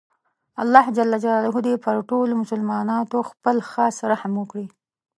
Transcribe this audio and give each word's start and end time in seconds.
الله 0.61 0.85
ﷻ 0.97 1.55
دې 1.65 1.75
پر 1.85 1.95
ټولو 2.09 2.33
مسلماناتو 2.43 3.17
خپل 3.29 3.57
خاص 3.71 3.95
رحم 4.11 4.33
وکړي 4.37 4.67